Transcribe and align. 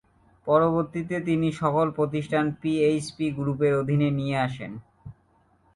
পরবর্তীতে 0.47 1.15
তিনি 1.27 1.47
সকল 1.61 1.87
প্রতিষ্ঠান 1.97 2.45
পিএইচপি 2.61 3.25
গ্রুপের 3.37 3.73
অধীনে 3.81 4.09
নিয়ে 4.19 4.37
আসেন। 4.47 4.71